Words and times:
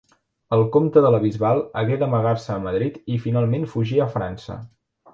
El 0.55 0.63
comte 0.75 1.03
de 1.07 1.11
La 1.15 1.19
Bisbal 1.25 1.61
hagué 1.83 1.99
d'amagar-se 2.05 2.57
a 2.57 2.59
Madrid 2.67 3.01
i 3.19 3.23
finalment 3.29 3.71
fugir 3.75 4.03
a 4.09 4.13
França. 4.19 4.63